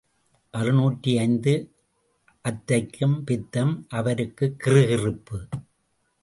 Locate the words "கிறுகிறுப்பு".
4.65-5.37